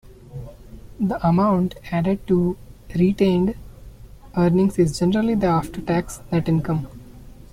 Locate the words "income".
6.49-6.87